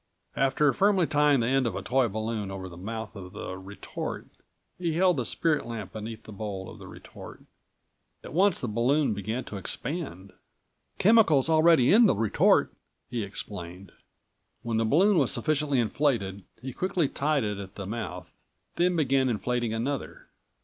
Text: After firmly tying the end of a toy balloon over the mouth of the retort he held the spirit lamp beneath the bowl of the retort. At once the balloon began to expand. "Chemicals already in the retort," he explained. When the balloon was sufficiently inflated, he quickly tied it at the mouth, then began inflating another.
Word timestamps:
After 0.35 0.73
firmly 0.73 1.05
tying 1.05 1.41
the 1.41 1.45
end 1.47 1.67
of 1.67 1.75
a 1.75 1.83
toy 1.83 2.07
balloon 2.07 2.49
over 2.49 2.67
the 2.67 2.75
mouth 2.75 3.15
of 3.15 3.33
the 3.33 3.55
retort 3.55 4.25
he 4.79 4.93
held 4.93 5.17
the 5.17 5.25
spirit 5.25 5.63
lamp 5.67 5.93
beneath 5.93 6.23
the 6.23 6.31
bowl 6.31 6.71
of 6.71 6.79
the 6.79 6.87
retort. 6.87 7.43
At 8.23 8.33
once 8.33 8.59
the 8.59 8.67
balloon 8.67 9.13
began 9.13 9.43
to 9.43 9.57
expand. 9.57 10.33
"Chemicals 10.97 11.49
already 11.51 11.93
in 11.93 12.07
the 12.07 12.15
retort," 12.15 12.73
he 13.11 13.21
explained. 13.21 13.91
When 14.63 14.77
the 14.77 14.85
balloon 14.85 15.19
was 15.19 15.29
sufficiently 15.31 15.79
inflated, 15.79 16.45
he 16.63 16.73
quickly 16.73 17.07
tied 17.07 17.43
it 17.43 17.59
at 17.59 17.75
the 17.75 17.85
mouth, 17.85 18.33
then 18.77 18.95
began 18.95 19.29
inflating 19.29 19.71
another. 19.71 20.29